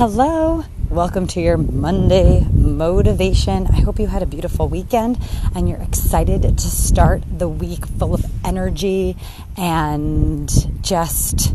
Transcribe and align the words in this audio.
Hello, 0.00 0.64
welcome 0.88 1.26
to 1.26 1.42
your 1.42 1.58
Monday 1.58 2.46
motivation. 2.54 3.66
I 3.66 3.80
hope 3.82 3.98
you 3.98 4.06
had 4.06 4.22
a 4.22 4.26
beautiful 4.26 4.66
weekend 4.66 5.18
and 5.54 5.68
you're 5.68 5.82
excited 5.82 6.40
to 6.40 6.58
start 6.58 7.22
the 7.30 7.50
week 7.50 7.84
full 7.84 8.14
of 8.14 8.24
energy 8.42 9.18
and 9.58 10.50
just 10.82 11.52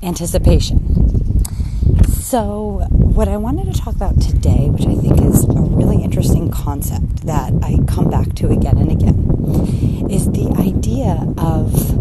anticipation. 0.00 1.42
So, 2.06 2.86
what 2.92 3.26
I 3.26 3.36
wanted 3.36 3.74
to 3.74 3.80
talk 3.80 3.96
about 3.96 4.20
today, 4.20 4.68
which 4.70 4.86
I 4.86 4.94
think 4.94 5.20
is 5.20 5.42
a 5.42 5.60
really 5.60 6.00
interesting 6.04 6.52
concept 6.52 7.26
that 7.26 7.52
I 7.64 7.78
come 7.88 8.08
back 8.08 8.32
to 8.36 8.50
again 8.50 8.78
and 8.78 8.92
again, 8.92 10.08
is 10.08 10.30
the 10.30 10.54
idea 10.56 11.34
of 11.36 11.98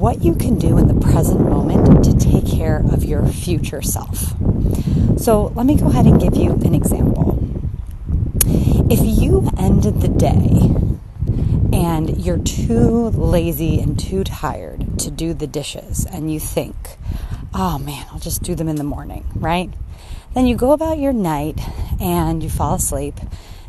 what 0.00 0.24
you 0.24 0.34
can 0.34 0.58
do 0.58 0.78
in 0.78 0.88
the 0.88 0.98
present 1.06 1.40
moment 1.40 1.89
care 2.82 2.94
of 2.94 3.04
your 3.04 3.26
future 3.26 3.82
self. 3.82 4.34
So, 5.18 5.52
let 5.54 5.66
me 5.66 5.76
go 5.76 5.86
ahead 5.88 6.06
and 6.06 6.20
give 6.20 6.36
you 6.36 6.52
an 6.52 6.74
example. 6.74 7.38
If 8.90 9.00
you 9.02 9.50
ended 9.58 10.00
the 10.00 10.08
day 10.08 10.70
and 11.72 12.24
you're 12.24 12.38
too 12.38 13.10
lazy 13.10 13.80
and 13.80 13.98
too 13.98 14.24
tired 14.24 14.98
to 15.00 15.10
do 15.10 15.34
the 15.34 15.46
dishes, 15.46 16.06
and 16.06 16.32
you 16.32 16.40
think, 16.40 16.74
oh 17.54 17.78
man, 17.78 18.06
I'll 18.12 18.18
just 18.18 18.42
do 18.42 18.54
them 18.54 18.68
in 18.68 18.76
the 18.76 18.84
morning, 18.84 19.24
right? 19.34 19.70
Then 20.34 20.46
you 20.46 20.56
go 20.56 20.72
about 20.72 20.98
your 20.98 21.12
night 21.12 21.60
and 22.00 22.42
you 22.42 22.48
fall 22.48 22.74
asleep. 22.74 23.14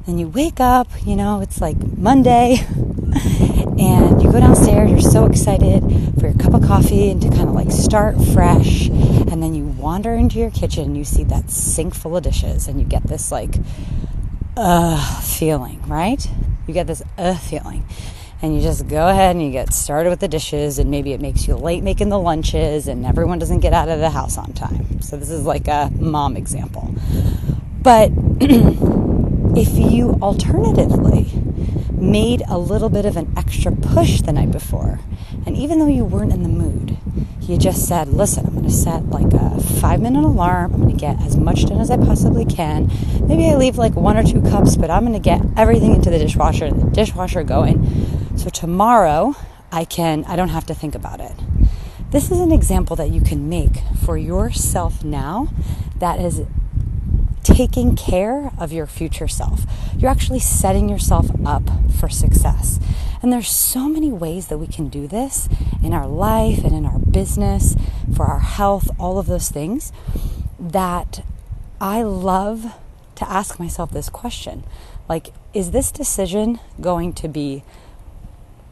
Then 0.06 0.18
you 0.18 0.28
wake 0.28 0.60
up, 0.60 0.88
you 1.06 1.16
know, 1.16 1.42
it's 1.42 1.62
like 1.62 1.78
Monday, 1.98 2.58
and 3.80 4.21
go 4.32 4.40
downstairs, 4.40 4.90
you're 4.90 5.02
so 5.02 5.26
excited 5.26 5.82
for 6.18 6.28
your 6.28 6.38
cup 6.38 6.54
of 6.54 6.64
coffee 6.64 7.10
and 7.10 7.22
to 7.22 7.30
kind 7.30 7.50
of 7.50 7.54
like 7.54 7.70
start 7.70 8.16
fresh. 8.34 8.88
And 8.88 9.44
then 9.44 9.54
you 9.54 9.66
wander 9.66 10.14
into 10.14 10.40
your 10.40 10.52
kitchen 10.52 10.86
and 10.86 10.98
you 10.98 11.04
see 11.04 11.26
that 11.26 11.50
sink 11.50 11.94
full 11.94 12.16
of 12.16 12.24
dishes 12.24 12.68
and 12.68 12.80
you 12.80 12.86
get 12.86 13.04
this 13.04 13.30
like, 13.32 13.56
uh, 14.56 15.22
feeling, 15.22 15.82
right? 15.88 16.26
You 16.66 16.74
get 16.74 16.88
this 16.88 17.02
uh 17.18 17.36
feeling. 17.36 17.86
And 18.42 18.56
you 18.56 18.62
just 18.62 18.88
go 18.88 19.10
ahead 19.10 19.36
and 19.36 19.44
you 19.44 19.52
get 19.52 19.74
started 19.74 20.10
with 20.10 20.20
the 20.20 20.28
dishes, 20.28 20.80
and 20.80 20.90
maybe 20.90 21.14
it 21.14 21.22
makes 21.22 21.48
you 21.48 21.56
late 21.56 21.84
making 21.84 22.10
the 22.10 22.18
lunches, 22.18 22.88
and 22.88 23.06
everyone 23.06 23.38
doesn't 23.38 23.60
get 23.60 23.72
out 23.72 23.88
of 23.88 24.00
the 24.00 24.10
house 24.10 24.36
on 24.36 24.52
time. 24.54 25.00
So, 25.00 25.16
this 25.16 25.30
is 25.30 25.46
like 25.46 25.68
a 25.68 25.92
mom 26.00 26.36
example. 26.36 26.96
But 27.84 28.10
if 28.42 29.78
you 29.78 30.18
alternatively 30.24 31.30
made 32.02 32.42
a 32.48 32.58
little 32.58 32.90
bit 32.90 33.06
of 33.06 33.16
an 33.16 33.32
extra 33.38 33.72
push 33.72 34.22
the 34.22 34.34
night 34.34 34.52
before, 34.52 35.00
and 35.46 35.56
even 35.56 35.80
though 35.80 35.88
you 35.88 36.04
weren't 36.04 36.34
in 36.34 36.44
the 36.44 36.50
mood, 36.50 36.98
you 37.42 37.58
just 37.58 37.88
said, 37.88 38.08
Listen, 38.08 38.46
I'm 38.46 38.54
going 38.54 38.66
to 38.66 38.72
set 38.72 39.10
like 39.10 39.34
a 39.34 39.60
five 39.80 40.02
minute 40.02 40.24
alarm. 40.24 40.74
I'm 40.74 40.82
going 40.82 40.94
to 40.94 41.00
get 41.00 41.22
as 41.22 41.38
much 41.38 41.66
done 41.66 41.80
as 41.80 41.92
I 41.92 41.98
possibly 41.98 42.46
can. 42.46 42.90
Maybe 43.28 43.48
I 43.48 43.56
leave 43.56 43.78
like 43.78 43.96
one 43.96 44.18
or 44.18 44.24
two 44.24 44.42
cups, 44.42 44.76
but 44.76 44.90
I'm 44.90 45.02
going 45.02 45.14
to 45.14 45.20
get 45.20 45.42
everything 45.58 45.94
into 45.94 46.10
the 46.10 46.20
dishwasher 46.20 46.66
and 46.66 46.82
the 46.82 46.92
dishwasher 46.92 47.44
going. 47.44 48.38
So 48.38 48.50
tomorrow, 48.50 49.36
I 49.72 49.86
can, 49.86 50.24
I 50.26 50.36
don't 50.36 50.50
have 50.50 50.66
to 50.68 50.74
think 50.74 50.96
about 50.96 51.20
it. 51.20 51.34
This 52.12 52.30
is 52.30 52.40
an 52.40 52.52
example 52.52 52.96
that 52.98 53.10
you 53.10 53.22
can 53.22 53.48
make 53.48 53.80
for 54.04 54.18
yourself 54.18 55.04
now 55.04 55.48
that 56.00 56.20
is 56.20 56.42
taking 57.44 57.96
care 57.96 58.52
of 58.58 58.72
your 58.72 58.86
future 58.86 59.28
self. 59.28 59.66
You're 59.98 60.12
actually 60.12 60.40
setting 60.40 60.90
yourself 60.90 61.28
up 61.46 61.64
for 61.94 62.10
success. 62.10 62.80
And 63.22 63.32
there's 63.32 63.50
so 63.50 63.88
many 63.88 64.12
ways 64.12 64.48
that 64.48 64.58
we 64.58 64.68
can 64.68 64.90
do 64.90 65.08
this 65.08 65.48
in 65.84 65.94
our 65.94 66.08
life 66.08 66.64
and 66.64 66.74
in 66.74 66.86
our 66.86 67.00
business, 67.00 67.76
for 68.16 68.26
our 68.26 68.40
health, 68.40 68.90
all 69.00 69.20
of 69.20 69.28
those 69.28 69.50
things 69.50 69.92
that 70.60 71.24
I 71.80 72.04
love 72.04 72.74
to 73.16 73.30
ask 73.30 73.60
myself 73.60 73.92
this 73.92 74.10
question. 74.10 74.64
Like, 75.08 75.30
is 75.54 75.72
this 75.72 75.92
decision 75.92 76.60
going 76.80 77.14
to 77.14 77.28
be 77.28 77.64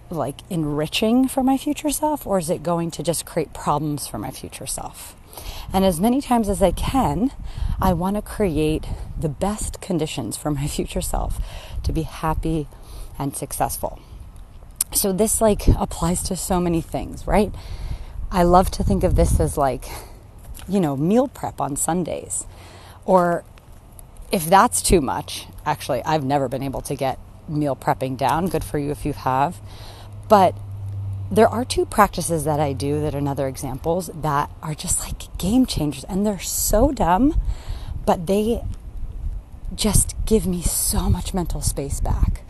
like 0.10 0.42
enriching 0.50 1.28
for 1.28 1.44
my 1.44 1.58
future 1.58 1.92
self 1.92 2.26
or 2.26 2.40
is 2.40 2.50
it 2.50 2.64
going 2.64 2.90
to 2.92 3.04
just 3.04 3.26
create 3.26 3.54
problems 3.54 4.08
for 4.08 4.18
my 4.18 4.32
future 4.32 4.66
self? 4.66 5.16
And 5.72 5.86
as 5.86 6.00
many 6.00 6.22
times 6.22 6.50
as 6.50 6.62
I 6.62 6.72
can, 6.72 7.32
I 7.82 7.94
want 7.94 8.16
to 8.16 8.22
create 8.22 8.86
the 9.20 9.30
best 9.30 9.82
conditions 9.82 10.38
for 10.38 10.52
my 10.52 10.68
future 10.76 11.02
self 11.02 11.40
to 11.84 11.92
be 11.92 12.04
happy 12.04 12.68
and 13.18 13.36
successful. 13.36 14.00
So 14.94 15.14
this 15.14 15.40
like 15.42 15.68
applies 15.68 16.24
to 16.24 16.36
so 16.36 16.60
many 16.60 16.82
things, 16.82 17.28
right? 17.28 17.54
I 18.32 18.44
love 18.44 18.72
to 18.72 18.84
think 18.84 19.04
of 19.04 19.16
this 19.16 19.40
as 19.40 19.58
like, 19.58 19.86
you 20.68 20.80
know, 20.80 20.96
meal 20.98 21.28
prep 21.28 21.62
on 21.62 21.76
Sundays. 21.76 22.46
Or 23.06 23.44
if 24.32 24.46
that's 24.46 24.82
too 24.82 25.02
much, 25.02 25.48
actually, 25.66 26.04
I've 26.04 26.24
never 26.24 26.48
been 26.48 26.64
able 26.64 26.82
to 26.82 26.96
get 26.96 27.20
meal 27.48 27.76
prepping 27.76 28.18
down. 28.18 28.48
Good 28.48 28.64
for 28.64 28.78
you 28.78 28.92
if 28.92 29.06
you 29.06 29.14
have. 29.14 29.60
But 30.28 30.56
there 31.32 31.48
are 31.48 31.64
two 31.64 31.86
practices 31.86 32.44
that 32.46 32.60
I 32.60 32.74
do 32.74 33.00
that 33.02 33.14
are 33.14 33.20
another 33.20 33.48
examples 33.48 34.10
that 34.14 34.50
are 34.64 34.74
just 34.74 35.00
like 35.02 35.38
game 35.38 35.66
changers 35.66 36.04
and 36.06 36.26
they're 36.26 36.40
so 36.40 36.92
dumb, 36.92 37.40
but 38.06 38.28
they 38.28 38.64
just 39.76 40.16
give 40.26 40.48
me 40.48 40.62
so 40.62 41.10
much 41.10 41.34
mental 41.34 41.62
space 41.62 42.00
back. 42.00 42.44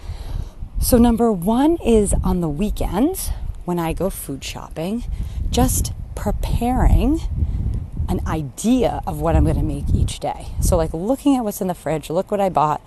So, 0.79 0.97
number 0.97 1.31
one 1.31 1.78
is 1.85 2.13
on 2.23 2.40
the 2.40 2.47
weekends 2.47 3.31
when 3.66 3.79
I 3.79 3.91
go 3.91 4.09
food 4.09 4.44
shopping, 4.44 5.03
just 5.50 5.91
preparing 6.16 7.19
an 8.07 8.25
idea 8.25 9.01
of 9.06 9.19
what 9.19 9.35
I'm 9.35 9.44
going 9.44 9.57
to 9.57 9.61
make 9.63 9.90
each 9.94 10.22
day. 10.22 10.47
So, 10.61 10.78
like 10.78 10.94
looking 10.94 11.35
at 11.35 11.44
what's 11.44 11.59
in 11.59 11.67
the 11.67 11.75
fridge, 11.75 12.09
look 12.09 12.31
what 12.31 12.40
I 12.40 12.47
bought, 12.47 12.81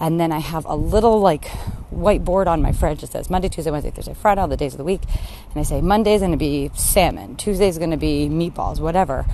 and 0.00 0.20
then 0.20 0.32
I 0.32 0.38
have 0.38 0.64
a 0.64 0.74
little 0.74 1.20
like 1.20 1.44
whiteboard 1.92 2.46
on 2.46 2.62
my 2.62 2.72
fridge 2.72 3.00
that 3.00 3.12
says 3.12 3.30
Monday, 3.30 3.48
Tuesday, 3.48 3.70
Wednesday, 3.70 3.90
Thursday, 3.90 4.14
Friday, 4.14 4.40
all 4.40 4.48
the 4.48 4.56
days 4.56 4.74
of 4.74 4.78
the 4.78 4.84
week. 4.84 5.02
And 5.50 5.56
I 5.56 5.62
say 5.62 5.80
Monday's 5.80 6.20
going 6.20 6.32
to 6.32 6.36
be 6.36 6.70
salmon, 6.74 7.36
Tuesday's 7.36 7.78
going 7.78 7.90
to 7.90 7.96
be 7.96 8.28
meatballs, 8.28 8.80
whatever. 8.80 9.26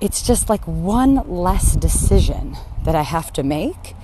It's 0.00 0.26
just 0.26 0.48
like 0.48 0.66
one 0.66 1.28
less 1.28 1.76
decision 1.76 2.56
that 2.84 2.94
I 2.94 3.02
have 3.02 3.32
to 3.34 3.42
make. 3.42 3.94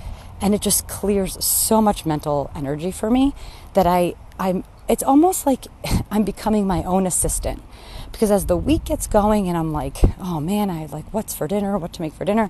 And 0.41 0.55
it 0.55 0.61
just 0.61 0.87
clears 0.87 1.43
so 1.43 1.81
much 1.81 2.05
mental 2.05 2.49
energy 2.55 2.91
for 2.91 3.09
me 3.09 3.33
that 3.73 3.85
I, 3.85 4.13
I'm, 4.39 4.63
it's 4.87 5.03
almost 5.03 5.45
like 5.45 5.67
I'm 6.11 6.23
becoming 6.23 6.65
my 6.65 6.83
own 6.83 7.05
assistant. 7.05 7.61
Because 8.11 8.31
as 8.31 8.45
the 8.45 8.57
week 8.57 8.85
gets 8.85 9.07
going 9.07 9.47
and 9.47 9.57
I'm 9.57 9.71
like, 9.71 9.97
oh 10.19 10.39
man, 10.39 10.69
I 10.69 10.85
like 10.87 11.13
what's 11.13 11.35
for 11.35 11.47
dinner, 11.47 11.77
what 11.77 11.93
to 11.93 12.01
make 12.01 12.13
for 12.13 12.25
dinner, 12.25 12.49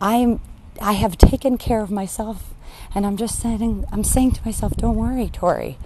I'm 0.00 0.40
I 0.80 0.92
have 0.92 1.18
taken 1.18 1.58
care 1.58 1.80
of 1.80 1.90
myself 1.90 2.54
and 2.94 3.04
I'm 3.06 3.16
just 3.16 3.38
saying, 3.38 3.84
I'm 3.92 4.04
saying 4.04 4.32
to 4.32 4.44
myself, 4.44 4.76
don't 4.76 4.96
worry, 4.96 5.28
Tori. 5.28 5.78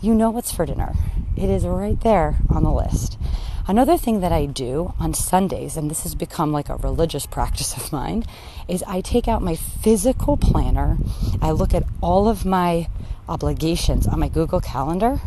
You 0.00 0.14
know 0.14 0.30
what's 0.30 0.52
for 0.52 0.64
dinner. 0.64 0.94
It 1.36 1.50
is 1.50 1.66
right 1.66 2.00
there 2.00 2.36
on 2.48 2.62
the 2.62 2.72
list. 2.72 3.18
Another 3.66 3.96
thing 3.96 4.20
that 4.20 4.32
I 4.32 4.46
do 4.46 4.94
on 4.98 5.14
Sundays, 5.14 5.76
and 5.76 5.90
this 5.90 6.02
has 6.02 6.14
become 6.14 6.52
like 6.52 6.68
a 6.68 6.76
religious 6.76 7.26
practice 7.36 7.76
of 7.76 7.92
mine, 7.92 8.24
is 8.68 8.82
I 8.84 9.00
take 9.00 9.28
out 9.28 9.42
my 9.42 9.54
physical 9.54 10.36
planner. 10.36 10.98
I 11.42 11.50
look 11.50 11.74
at 11.74 11.84
all 12.00 12.28
of 12.28 12.44
my 12.44 12.88
obligations 13.28 14.06
on 14.06 14.18
my 14.18 14.28
Google 14.28 14.60
Calendar, 14.60 15.20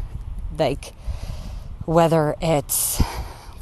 like 0.57 0.93
whether 1.85 2.35
it's 2.41 3.01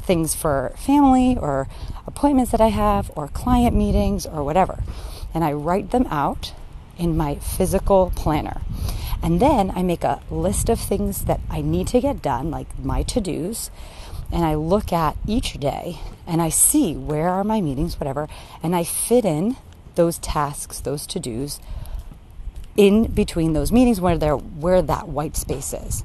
things 0.02 0.34
for 0.34 0.72
family 0.76 1.36
or 1.36 1.68
appointments 2.06 2.50
that 2.50 2.60
I 2.60 2.68
have 2.68 3.10
or 3.14 3.28
client 3.28 3.76
meetings 3.76 4.26
or 4.26 4.42
whatever. 4.42 4.82
And 5.34 5.44
I 5.44 5.52
write 5.52 5.90
them 5.90 6.06
out 6.10 6.52
in 6.98 7.16
my 7.16 7.36
physical 7.36 8.12
planner. 8.14 8.62
And 9.22 9.40
then 9.40 9.70
I 9.70 9.82
make 9.82 10.04
a 10.04 10.20
list 10.30 10.68
of 10.68 10.80
things 10.80 11.24
that 11.26 11.40
I 11.48 11.60
need 11.60 11.86
to 11.88 12.00
get 12.00 12.22
done, 12.22 12.50
like 12.50 12.78
my 12.78 13.02
to 13.04 13.20
dos. 13.20 13.70
And 14.30 14.44
I 14.44 14.54
look 14.54 14.92
at 14.92 15.16
each 15.26 15.54
day 15.60 15.98
and 16.26 16.42
I 16.42 16.48
see 16.48 16.96
where 16.96 17.28
are 17.28 17.44
my 17.44 17.60
meetings, 17.60 18.00
whatever, 18.00 18.28
and 18.62 18.74
I 18.74 18.84
fit 18.84 19.24
in 19.24 19.56
those 19.94 20.18
tasks, 20.18 20.80
those 20.80 21.06
to 21.08 21.20
dos 21.20 21.60
in 22.76 23.04
between 23.12 23.52
those 23.52 23.70
meetings 23.70 24.00
where 24.00 24.16
where 24.36 24.82
that 24.82 25.08
white 25.08 25.36
space 25.36 25.72
is. 25.72 26.04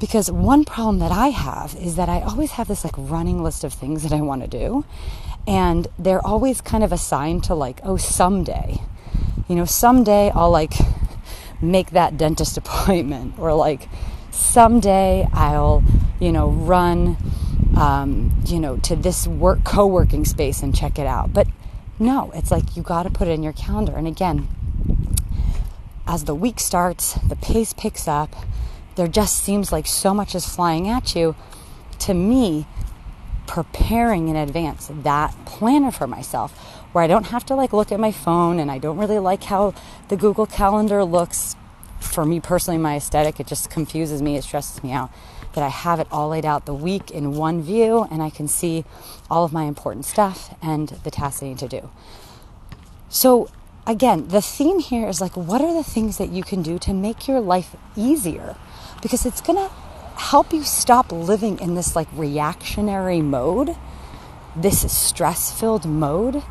Because 0.00 0.30
one 0.30 0.64
problem 0.64 0.98
that 0.98 1.12
I 1.12 1.28
have 1.28 1.74
is 1.76 1.96
that 1.96 2.08
I 2.08 2.22
always 2.22 2.52
have 2.52 2.66
this 2.66 2.84
like 2.84 2.94
running 2.96 3.42
list 3.42 3.62
of 3.62 3.72
things 3.72 4.02
that 4.02 4.12
I 4.12 4.22
want 4.22 4.42
to 4.42 4.48
do. 4.48 4.84
And 5.46 5.86
they're 5.98 6.24
always 6.26 6.60
kind 6.60 6.82
of 6.82 6.92
assigned 6.92 7.44
to 7.44 7.54
like, 7.54 7.80
oh, 7.84 7.96
someday 7.96 8.80
you 9.50 9.56
know, 9.56 9.64
someday 9.64 10.30
I'll 10.32 10.52
like 10.52 10.74
make 11.60 11.90
that 11.90 12.16
dentist 12.16 12.56
appointment 12.62 13.36
or 13.36 13.52
like 13.52 13.88
someday 14.30 15.28
I'll, 15.32 15.82
you 16.20 16.30
know, 16.30 16.50
run, 16.50 17.16
um, 17.76 18.32
you 18.46 18.60
know, 18.60 18.76
to 18.76 18.94
this 18.94 19.26
work 19.26 19.64
co-working 19.64 20.24
space 20.24 20.62
and 20.62 20.72
check 20.72 21.00
it 21.00 21.06
out. 21.06 21.32
But 21.32 21.48
no, 21.98 22.30
it's 22.32 22.52
like 22.52 22.76
you 22.76 22.84
got 22.84 23.02
to 23.02 23.10
put 23.10 23.26
it 23.26 23.32
in 23.32 23.42
your 23.42 23.52
calendar. 23.52 23.96
And 23.96 24.06
again, 24.06 24.46
as 26.06 26.26
the 26.26 26.34
week 26.34 26.60
starts, 26.60 27.14
the 27.14 27.34
pace 27.34 27.72
picks 27.72 28.06
up. 28.06 28.36
There 29.00 29.08
just 29.08 29.42
seems 29.42 29.72
like 29.72 29.86
so 29.86 30.12
much 30.12 30.34
is 30.34 30.44
flying 30.44 30.86
at 30.86 31.16
you. 31.16 31.34
To 32.00 32.12
me, 32.12 32.66
preparing 33.46 34.28
in 34.28 34.36
advance 34.36 34.90
that 34.92 35.34
planner 35.46 35.90
for 35.90 36.06
myself 36.06 36.52
where 36.92 37.02
I 37.02 37.06
don't 37.06 37.28
have 37.28 37.46
to 37.46 37.54
like 37.54 37.72
look 37.72 37.90
at 37.90 37.98
my 37.98 38.12
phone 38.12 38.58
and 38.58 38.70
I 38.70 38.76
don't 38.76 38.98
really 38.98 39.18
like 39.18 39.44
how 39.44 39.72
the 40.08 40.18
Google 40.18 40.44
Calendar 40.44 41.02
looks. 41.02 41.56
For 41.98 42.26
me 42.26 42.40
personally, 42.40 42.76
my 42.76 42.96
aesthetic, 42.96 43.40
it 43.40 43.46
just 43.46 43.70
confuses 43.70 44.20
me, 44.20 44.36
it 44.36 44.44
stresses 44.44 44.82
me 44.84 44.92
out. 44.92 45.10
That 45.54 45.64
I 45.64 45.68
have 45.68 45.98
it 45.98 46.06
all 46.12 46.28
laid 46.28 46.44
out 46.44 46.66
the 46.66 46.74
week 46.74 47.10
in 47.10 47.32
one 47.36 47.62
view 47.62 48.06
and 48.10 48.22
I 48.22 48.28
can 48.28 48.48
see 48.48 48.84
all 49.30 49.46
of 49.46 49.52
my 49.54 49.64
important 49.64 50.04
stuff 50.04 50.54
and 50.60 50.88
the 50.88 51.10
tasks 51.10 51.42
I 51.42 51.46
need 51.46 51.58
to 51.60 51.68
do. 51.68 51.88
So, 53.08 53.48
again, 53.86 54.28
the 54.28 54.40
theme 54.40 54.78
here 54.78 55.08
is 55.08 55.20
like, 55.20 55.36
what 55.36 55.60
are 55.60 55.74
the 55.74 55.84
things 55.84 56.18
that 56.18 56.30
you 56.30 56.42
can 56.42 56.62
do 56.62 56.78
to 56.80 56.92
make 56.92 57.26
your 57.26 57.40
life 57.40 57.76
easier? 57.96 58.56
Because 59.02 59.26
it's 59.26 59.40
gonna 59.40 59.68
help 60.16 60.52
you 60.52 60.62
stop 60.62 61.10
living 61.10 61.58
in 61.60 61.74
this 61.74 61.96
like 61.96 62.08
reactionary 62.12 63.22
mode, 63.22 63.76
this 64.54 64.90
stress 64.92 65.50
filled 65.58 65.86
mode. 65.86 66.42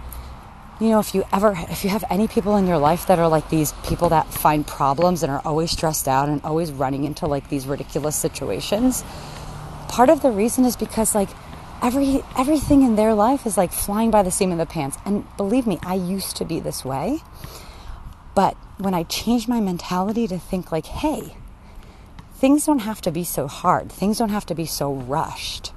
You 0.80 0.90
know, 0.90 1.00
if 1.00 1.14
you 1.14 1.24
ever, 1.32 1.56
if 1.70 1.84
you 1.84 1.90
have 1.90 2.06
any 2.10 2.28
people 2.28 2.56
in 2.56 2.66
your 2.66 2.78
life 2.78 3.06
that 3.08 3.20
are 3.20 3.28
like 3.28 3.50
these 3.50 3.74
people 3.86 4.10
that 4.10 4.28
find 4.34 4.66
problems 4.66 5.24
and 5.24 5.32
are 5.32 5.42
always 5.44 5.72
stressed 5.72 6.08
out 6.08 6.30
and 6.30 6.42
always 6.44 6.72
running 6.72 7.04
into 7.04 7.28
like 7.28 7.50
these 7.50 7.68
ridiculous 7.68 8.16
situations, 8.16 9.04
part 9.90 10.10
of 10.10 10.22
the 10.22 10.32
reason 10.32 10.66
is 10.66 10.76
because 10.76 11.14
like 11.14 11.30
every 11.82 12.24
everything 12.38 12.84
in 12.84 12.96
their 12.96 13.14
life 13.14 13.46
is 13.46 13.58
like 13.58 13.72
flying 13.72 14.12
by 14.12 14.24
the 14.24 14.32
seam 14.32 14.52
of 14.52 14.58
the 14.58 14.66
pants. 14.66 14.98
And 15.06 15.26
believe 15.38 15.68
me, 15.68 15.80
I 15.84 15.96
used 15.96 16.36
to 16.38 16.46
be 16.46 16.60
this 16.60 16.84
way. 16.84 17.20
But 18.36 18.56
when 18.78 18.94
I 18.94 19.04
changed 19.04 19.48
my 19.48 19.60
mentality 19.60 20.28
to 20.28 20.40
think 20.40 20.72
like, 20.72 20.86
hey, 20.86 21.36
things 22.36 22.66
don't 22.66 22.80
have 22.80 23.02
to 23.02 23.12
be 23.12 23.24
so 23.24 23.48
hard. 23.48 23.92
Things 23.92 24.18
don't 24.18 24.30
have 24.30 24.46
to 24.48 24.56
be 24.56 24.66
so 24.66 24.94
rushed. 24.94 25.74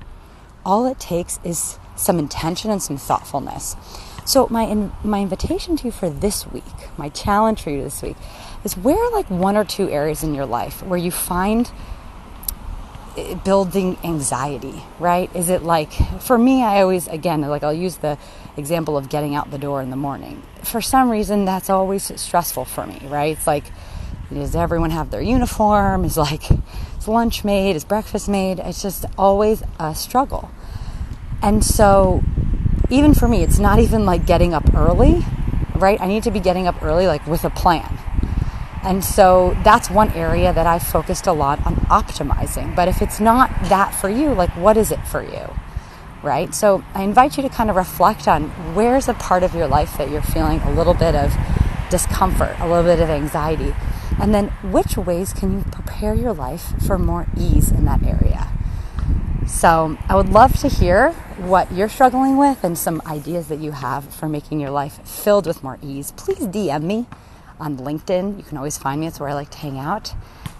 All 0.64 0.87
it 0.87 1.00
takes 1.00 1.40
is 1.43 1.78
some 1.96 2.19
intention 2.19 2.70
and 2.70 2.82
some 2.82 2.96
thoughtfulness. 2.96 3.76
So 4.25 4.46
my 4.48 4.62
in, 4.62 4.93
my 5.02 5.20
invitation 5.20 5.76
to 5.76 5.87
you 5.87 5.90
for 5.90 6.08
this 6.08 6.46
week, 6.46 6.62
my 6.96 7.08
challenge 7.08 7.60
for 7.62 7.70
you 7.70 7.82
this 7.82 8.02
week, 8.02 8.16
is 8.64 8.76
where 8.76 9.10
like 9.10 9.28
one 9.28 9.56
or 9.56 9.64
two 9.64 9.90
areas 9.90 10.22
in 10.22 10.34
your 10.34 10.46
life 10.46 10.82
where 10.84 10.98
you 10.98 11.10
find 11.10 11.70
building 13.44 13.99
anxiety, 14.05 14.82
right? 14.99 15.35
Is 15.35 15.49
it 15.49 15.62
like 15.62 15.93
for 16.20 16.38
me 16.38 16.62
I 16.62 16.81
always 16.82 17.09
again 17.09 17.43
like 17.43 17.62
I'll 17.62 17.73
use 17.73 17.97
the 17.97 18.19
example 18.56 18.97
of 18.97 19.09
getting 19.09 19.35
out 19.35 19.50
the 19.50 19.59
door 19.59 19.82
in 19.82 19.91
the 19.91 19.97
morning. 19.97 20.43
For 20.62 20.81
some 20.81 21.11
reason 21.11 21.44
that's 21.44 21.70
always 21.70 22.20
stressful 22.20 22.64
for 22.67 22.87
me, 22.87 23.00
right? 23.09 23.37
It's 23.37 23.47
like 23.47 23.64
does 24.35 24.56
everyone 24.56 24.91
have 24.91 25.11
their 25.11 25.20
uniform? 25.20 26.05
Is 26.05 26.17
like, 26.17 26.50
is 26.50 27.09
lunch 27.09 27.44
made? 27.44 27.76
Is 27.76 27.85
breakfast 27.85 28.29
made? 28.29 28.59
It's 28.59 28.82
just 28.82 29.05
always 29.19 29.62
a 29.79 29.94
struggle. 29.94 30.50
And 31.43 31.65
so, 31.65 32.23
even 32.91 33.15
for 33.15 33.29
me, 33.29 33.43
it's 33.43 33.58
not 33.58 33.79
even 33.79 34.06
like 34.06 34.26
getting 34.26 34.55
up 34.55 34.75
early, 34.75 35.25
right? 35.75 36.00
I 36.00 36.06
need 36.06 36.23
to 36.25 36.31
be 36.31 36.41
getting 36.41 36.67
up 36.67 36.82
early, 36.82 37.06
like 37.06 37.26
with 37.26 37.44
a 37.44 37.50
plan. 37.50 37.99
And 38.82 39.05
so 39.05 39.56
that's 39.62 39.88
one 39.88 40.11
area 40.12 40.52
that 40.52 40.67
I 40.67 40.79
focused 40.79 41.26
a 41.26 41.32
lot 41.32 41.64
on 41.64 41.76
optimizing. 41.87 42.75
But 42.75 42.88
if 42.88 43.00
it's 43.00 43.20
not 43.20 43.50
that 43.64 43.94
for 43.94 44.08
you, 44.08 44.34
like 44.34 44.50
what 44.56 44.76
is 44.76 44.90
it 44.90 45.00
for 45.06 45.23
you? 45.23 45.55
Right? 46.23 46.55
So 46.55 46.84
I 46.94 47.02
invite 47.02 47.37
you 47.37 47.43
to 47.44 47.49
kind 47.49 47.70
of 47.70 47.76
reflect 47.76 48.26
on 48.26 48.49
where's 48.75 49.08
a 49.08 49.14
part 49.14 49.43
of 49.43 49.55
your 49.55 49.69
life 49.69 49.96
that 49.99 50.11
you're 50.11 50.23
feeling 50.23 50.61
a 50.61 50.73
little 50.73 50.94
bit 50.94 51.14
of 51.14 51.37
discomfort, 51.90 52.56
a 52.58 52.67
little 52.67 52.84
bit 52.84 53.00
of 53.00 53.08
anxiety. 53.08 53.75
And 54.20 54.34
then 54.34 54.49
which 54.62 54.96
ways 54.96 55.32
can 55.32 55.58
you 55.58 55.64
prepare 55.70 56.14
your 56.14 56.32
life 56.32 56.75
for 56.84 56.99
more 56.99 57.26
ease 57.37 57.70
in 57.70 57.84
that 57.84 58.02
area? 58.02 58.49
So, 59.46 59.99
I 60.08 60.14
would 60.14 60.29
love 60.29 60.56
to 60.61 60.69
hear 60.69 61.11
what 61.37 61.73
you're 61.73 61.88
struggling 61.88 62.37
with 62.37 62.62
and 62.62 62.79
some 62.79 63.02
ideas 63.05 63.49
that 63.49 63.58
you 63.58 63.73
have 63.73 64.05
for 64.05 64.29
making 64.29 64.61
your 64.61 64.70
life 64.70 65.05
filled 65.06 65.46
with 65.46 65.64
more 65.64 65.79
ease. 65.82 66.12
Please 66.12 66.46
DM 66.46 66.82
me 66.84 67.06
on 67.62 67.79
LinkedIn. 67.79 68.37
You 68.37 68.43
can 68.43 68.59
always 68.59 68.76
find 68.76 69.00
me, 69.00 69.06
it's 69.06 69.20
where 69.20 69.31
I 69.31 69.35
like 69.35 69.50
to 69.50 69.59
hang 69.59 69.79
out. 69.79 70.14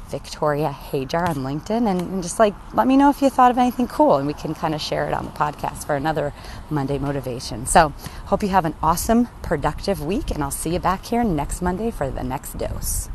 Victoria 0.09 0.69
Hajar 0.69 1.27
on 1.27 1.37
LinkedIn 1.37 1.89
and, 1.91 2.01
and, 2.01 2.23
just 2.23 2.39
like 2.39 2.55
let 2.75 2.87
me 2.87 2.99
know 2.99 3.09
if 3.09 3.23
you 3.23 3.31
thought 3.31 3.51
of 3.51 3.57
anything 3.57 3.89
cool 3.89 4.17
and 4.17 4.27
we 4.27 4.35
can 4.35 4.55
kind 4.55 4.75
of 4.75 4.81
share 4.81 5.09
it 5.09 5.15
on 5.15 5.25
the 5.25 5.31
podcast 5.31 5.87
for 5.87 5.97
another 5.97 6.35
Monday 6.69 6.99
motivation. 6.99 7.67
So, 7.67 7.95
hope 8.27 8.43
you 8.43 8.51
have 8.51 8.67
an 8.67 8.75
awesome, 8.83 9.29
productive 9.43 10.05
week 10.05 10.31
and 10.31 10.45
I'll 10.45 10.51
see 10.51 10.75
you 10.75 10.79
back 10.79 11.07
here 11.07 11.25
next 11.25 11.63
Monday 11.63 11.91
for 11.91 12.11
the 12.11 12.23
next 12.23 12.59
dose. 12.59 13.09